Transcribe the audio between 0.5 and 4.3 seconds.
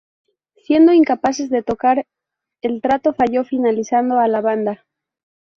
Siendo incapaces de tocar, el trato falló, finalizando a